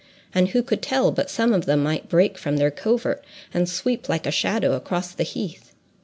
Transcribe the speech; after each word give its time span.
And 0.33 0.47
who 0.49 0.63
could 0.63 0.81
tell 0.81 1.11
but 1.11 1.29
some 1.29 1.53
of 1.53 1.67
them 1.67 1.83
might 1.83 2.09
break 2.09 2.35
from 2.39 2.57
their 2.57 2.71
covert 2.71 3.23
and 3.53 3.69
sweep 3.69 4.09
like 4.09 4.25
a 4.25 4.31
shadow 4.31 4.71
across 4.73 5.11
the 5.11 5.21
heath? 5.21 5.73